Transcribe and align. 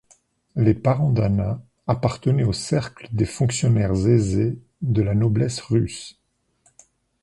Les 0.55 0.73
parents 0.73 1.11
d'Anna 1.11 1.61
appartenaient 1.85 2.41
au 2.43 2.53
cercle 2.53 3.07
des 3.11 3.27
fonctionnaires 3.27 4.07
aisés 4.07 4.57
de 4.81 5.03
la 5.03 5.13
noblesse 5.13 5.59
russe. 5.61 6.19